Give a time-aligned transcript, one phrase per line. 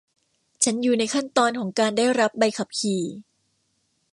[0.63, 3.03] ฉันอยู่ในขั้นตอนของการได้รับใบขับขี่